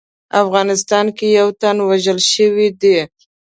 [0.43, 2.97] افغانستان کې یو تن وژل شوی دی